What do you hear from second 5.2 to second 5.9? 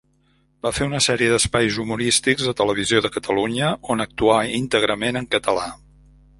en català.